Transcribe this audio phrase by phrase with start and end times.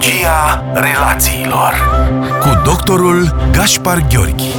[0.00, 1.72] Psihologia relațiilor
[2.40, 4.50] cu doctorul Gaspar Gheorghi.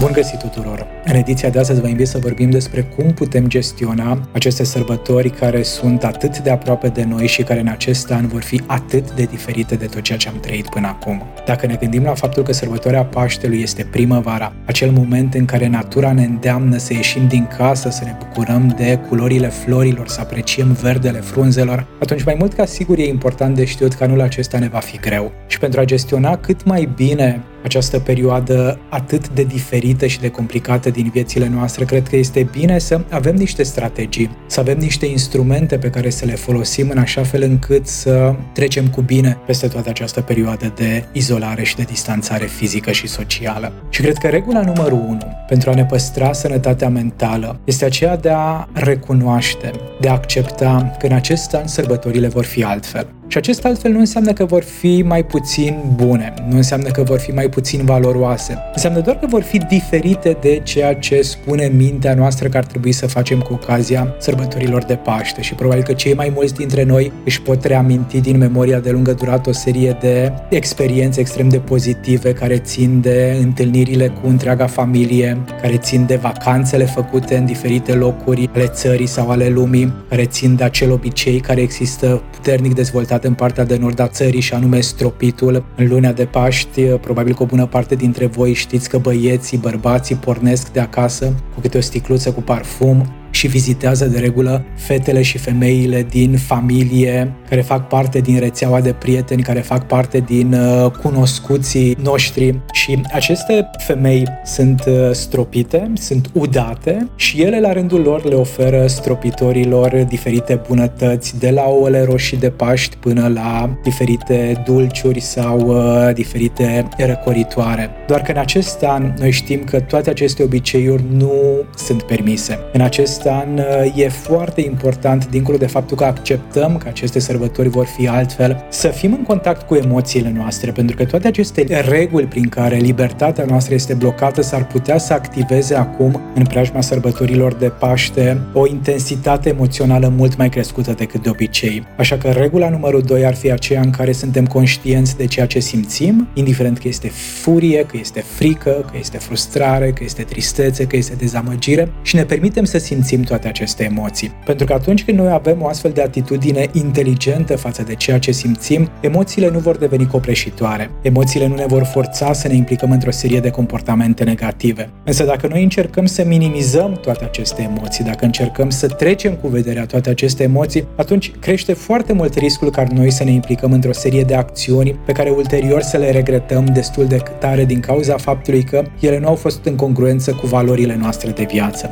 [0.00, 0.93] Bun găsit tuturor!
[1.06, 5.62] În ediția de astăzi vă invit să vorbim despre cum putem gestiona aceste sărbători care
[5.62, 9.22] sunt atât de aproape de noi și care în acest an vor fi atât de
[9.22, 11.22] diferite de tot ceea ce am trăit până acum.
[11.46, 16.12] Dacă ne gândim la faptul că sărbătoarea Paștelui este primăvara, acel moment în care natura
[16.12, 21.18] ne îndeamnă să ieșim din casă, să ne bucurăm de culorile florilor, să apreciem verdele
[21.20, 24.78] frunzelor, atunci mai mult ca sigur e important de știut că anul acesta ne va
[24.78, 25.32] fi greu.
[25.46, 30.90] Și pentru a gestiona cât mai bine această perioadă atât de diferită și de complicată
[30.94, 35.78] din viețile noastre, cred că este bine să avem niște strategii, să avem niște instrumente
[35.78, 39.88] pe care să le folosim în așa fel încât să trecem cu bine peste toată
[39.88, 43.72] această perioadă de izolare și de distanțare fizică și socială.
[43.88, 45.18] Și cred că regula numărul 1
[45.48, 51.06] pentru a ne păstra sănătatea mentală este aceea de a recunoaște, de a accepta că
[51.06, 53.06] în acest an sărbătorile vor fi altfel.
[53.34, 57.18] Și acest altfel nu înseamnă că vor fi mai puțin bune, nu înseamnă că vor
[57.18, 58.58] fi mai puțin valoroase.
[58.72, 62.92] Înseamnă doar că vor fi diferite de ceea ce spune mintea noastră că ar trebui
[62.92, 65.42] să facem cu ocazia sărbătorilor de Paște.
[65.42, 69.12] Și probabil că cei mai mulți dintre noi își pot reaminti din memoria de lungă
[69.12, 75.38] durată o serie de experiențe extrem de pozitive care țin de întâlnirile cu întreaga familie,
[75.60, 80.56] care țin de vacanțele făcute în diferite locuri ale țării sau ale lumii, care țin
[80.56, 84.80] de acel obicei care există puternic dezvoltat în partea de nord a țării și anume
[84.80, 85.64] stropitul.
[85.76, 90.16] În luna de Paști, probabil că o bună parte dintre voi știți că băieții, bărbații
[90.16, 93.06] pornesc de acasă cu câte o sticluță cu parfum,
[93.44, 98.92] și vizitează de regulă fetele și femeile din familie care fac parte din rețeaua de
[98.92, 106.30] prieteni, care fac parte din uh, cunoscuții noștri și aceste femei sunt uh, stropite, sunt
[106.32, 112.36] udate și ele la rândul lor le oferă stropitorilor diferite bunătăți, de la ouăle roșii
[112.36, 117.90] de Paști până la diferite dulciuri sau uh, diferite răcoritoare.
[118.06, 121.32] Doar că în acest an noi știm că toate aceste obiceiuri nu
[121.76, 122.58] sunt permise.
[122.72, 127.68] În acest an uh, e foarte important, dincolo de faptul că acceptăm că aceste sărbători
[127.68, 132.26] vor fi altfel, să fim în contact cu emoțiile noastre, pentru că toate aceste reguli
[132.26, 137.68] prin care libertatea noastră este blocată s-ar putea să activeze acum, în preajma sărbătorilor de
[137.68, 141.86] Paște, o intensitate emoțională mult mai crescută decât de obicei.
[141.96, 145.58] Așa că regula numărul 2 ar fi aceea în care suntem conștienți de ceea ce
[145.58, 150.96] simțim, indiferent că este furie, că este frică, că este frustrare, că este tristețe, că
[150.96, 154.32] este dezamăgire și ne permitem să simțim toate aceste emoții.
[154.44, 158.30] Pentru că atunci când noi avem o astfel de atitudine inteligentă față de ceea ce
[158.30, 160.90] simțim, emoțiile nu vor deveni copreșitoare.
[161.02, 164.90] Emoțiile nu ne vor forța să ne implicăm într-o serie de comportamente negative.
[165.04, 169.86] Însă dacă noi încercăm să minimizăm toate aceste emoții, dacă încercăm să trecem cu vederea
[169.86, 174.22] toate aceste emoții, atunci crește foarte mult riscul ca noi să ne implicăm într-o serie
[174.22, 178.82] de acțiuni pe care ulterior să le regretăm destul de tare din cauza faptului că
[179.00, 181.90] ele nu au fost în congruență cu valorile noastre de viață.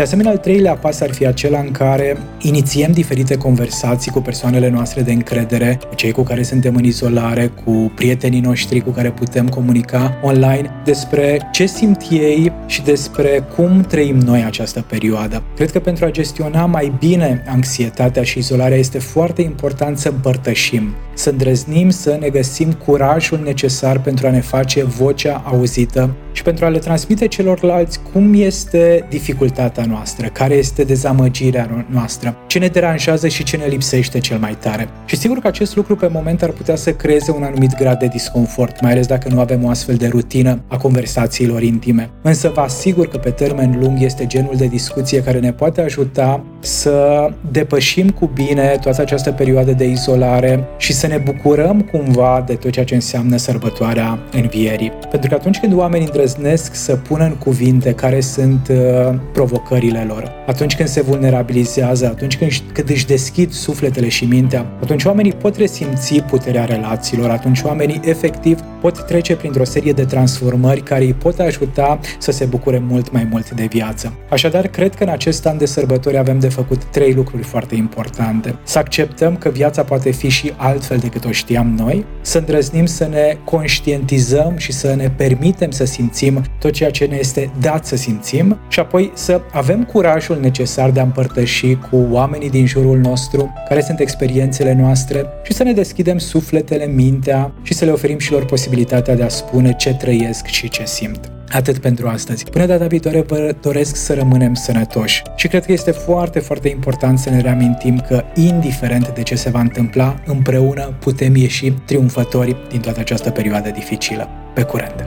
[0.00, 4.68] De asemenea, al treilea pas ar fi acela în care inițiem diferite conversații cu persoanele
[4.68, 9.10] noastre de încredere, cu cei cu care suntem în izolare, cu prietenii noștri cu care
[9.10, 15.42] putem comunica online, despre ce simt ei și despre cum trăim noi această perioadă.
[15.56, 20.94] Cred că pentru a gestiona mai bine anxietatea și izolarea este foarte important să împărtășim,
[21.14, 26.64] să îndrăznim să ne găsim curajul necesar pentru a ne face vocea auzită și pentru
[26.64, 33.28] a le transmite celorlalți cum este dificultatea noastră, care este dezamăgirea noastră, ce ne deranjează
[33.28, 34.88] și ce ne lipsește cel mai tare.
[35.04, 38.06] Și sigur că acest lucru pe moment ar putea să creeze un anumit grad de
[38.06, 42.10] disconfort, mai ales dacă nu avem o astfel de rutină a conversațiilor intime.
[42.22, 46.44] Însă vă asigur că pe termen lung este genul de discuție care ne poate ajuta
[46.60, 52.54] să depășim cu bine toată această perioadă de izolare și să ne bucurăm cumva de
[52.54, 54.92] tot ceea ce înseamnă sărbătoarea învierii.
[55.10, 60.32] Pentru că atunci când oamenii îndrăznesc să pună în cuvinte care sunt uh, provocările lor,
[60.46, 65.56] atunci când se vulnerabilizează, atunci când, când își deschid sufletele și mintea, atunci oamenii pot
[65.56, 71.38] resimți puterea relațiilor, atunci oamenii efectiv pot trece printr-o serie de transformări care îi pot
[71.38, 74.12] ajuta să se bucure mult mai mult de viață.
[74.30, 78.58] Așadar, cred că în acest an de sărbători avem de făcut trei lucruri foarte importante.
[78.62, 83.08] Să acceptăm că viața poate fi și altfel decât o știam noi, să îndrăznim să
[83.10, 87.96] ne conștientizăm și să ne permitem să simțim tot ceea ce ne este dat să
[87.96, 93.52] simțim și apoi să avem curajul necesar de a împărtăși cu oamenii din jurul nostru
[93.68, 98.32] care sunt experiențele noastre și să ne deschidem sufletele, mintea și să le oferim și
[98.32, 101.30] lor posibilitatea posibilitatea de a spune ce trăiesc și ce simt.
[101.48, 102.44] Atât pentru astăzi.
[102.44, 105.22] Până data viitoare vă doresc să rămânem sănătoși.
[105.36, 109.50] Și cred că este foarte, foarte important să ne reamintim că, indiferent de ce se
[109.50, 114.28] va întâmpla, împreună putem ieși triumfători din toată această perioadă dificilă.
[114.54, 115.06] Pe curând!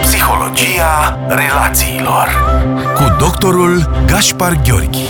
[0.00, 2.28] Psihologia relațiilor
[2.94, 5.06] cu doctorul Gaspar Gheorghi